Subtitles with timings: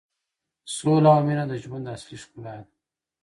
[0.75, 2.65] سوله او مینه د ژوند اصلي ښکلا ده.